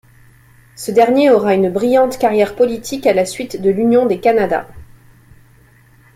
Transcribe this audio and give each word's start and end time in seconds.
Ce 0.75 0.89
dernier 0.89 1.29
aura 1.29 1.53
une 1.53 1.69
brillante 1.69 2.17
carrière 2.17 2.55
politique 2.55 3.05
à 3.05 3.13
la 3.13 3.23
suite 3.23 3.61
de 3.61 3.69
l'union 3.69 4.07
des 4.07 4.19
Canada. 4.19 4.67